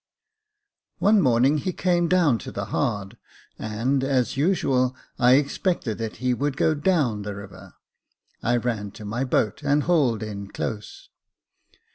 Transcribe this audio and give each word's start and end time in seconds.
One 0.97 1.21
morning 1.21 1.59
he 1.59 1.71
came 1.71 2.07
down 2.07 2.39
to 2.39 2.51
the 2.51 2.65
hard, 2.73 3.17
and, 3.59 4.03
as 4.03 4.35
usual, 4.35 4.95
I 5.19 5.33
expected 5.35 5.99
that 5.99 6.15
he 6.15 6.33
would 6.33 6.57
go 6.57 6.73
down 6.73 7.21
the 7.21 7.35
river. 7.35 7.73
I 8.41 8.57
ran 8.57 8.89
to 8.93 9.05
my 9.05 9.23
boat, 9.23 9.61
and 9.61 9.83
hauled 9.83 10.23
in 10.23 10.47
close. 10.49 11.09